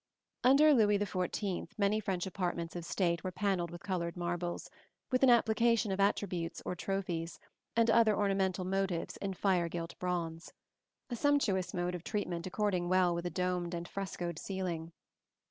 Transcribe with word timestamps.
Under 0.43 0.73
Louis 0.73 0.97
XIV 0.97 1.67
many 1.77 1.99
French 1.99 2.25
apartments 2.25 2.75
of 2.75 2.83
state 2.85 3.23
were 3.23 3.31
panelled 3.31 3.69
with 3.69 3.83
colored 3.83 4.17
marbles, 4.17 4.67
with 5.11 5.21
an 5.21 5.29
application 5.29 5.91
of 5.91 5.99
attributes 5.99 6.59
or 6.65 6.75
trophies, 6.75 7.39
and 7.75 7.87
other 7.87 8.17
ornamental 8.17 8.65
motives 8.65 9.17
in 9.17 9.35
fire 9.35 9.69
gilt 9.69 9.93
bronze: 9.99 10.53
a 11.11 11.15
sumptuous 11.15 11.71
mode 11.71 11.93
of 11.93 12.03
treatment 12.03 12.47
according 12.47 12.89
well 12.89 13.13
with 13.13 13.27
a 13.27 13.29
domed 13.29 13.75
and 13.75 13.87
frescoed 13.87 14.39
ceiling. 14.39 14.91